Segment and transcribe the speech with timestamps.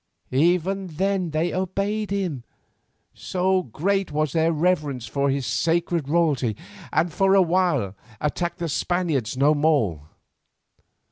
[0.33, 2.43] Even then they obeyed him,
[3.13, 6.57] so great was their reverence for his sacred royalty,
[6.91, 10.09] and for a while attacked the Spaniards no more.